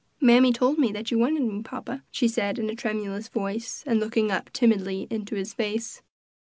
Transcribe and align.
"Mammy 0.19 0.51
told 0.51 0.79
me 0.79 0.91
that 0.93 1.11
you 1.11 1.19
wanted 1.19 1.43
me, 1.43 1.61
papa," 1.61 2.01
she 2.09 2.27
said 2.27 2.57
in 2.57 2.71
a 2.71 2.75
tremulous 2.75 3.27
voice, 3.27 3.83
and 3.85 3.99
looking 3.99 4.31
up 4.31 4.49
timidly 4.51 5.05
into 5.11 5.35
his 5.35 5.53
face. 5.53 6.01